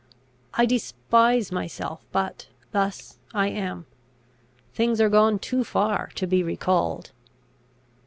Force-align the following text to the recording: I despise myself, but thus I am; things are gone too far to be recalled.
I 0.55 0.65
despise 0.65 1.51
myself, 1.51 2.03
but 2.11 2.47
thus 2.71 3.19
I 3.35 3.49
am; 3.49 3.85
things 4.73 4.99
are 4.99 5.09
gone 5.09 5.37
too 5.37 5.63
far 5.63 6.07
to 6.15 6.25
be 6.25 6.41
recalled. 6.41 7.11